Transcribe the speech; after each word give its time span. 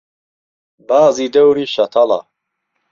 بازی 0.89 1.25
دهوری 1.33 1.65
شهتهڵه 1.75 2.19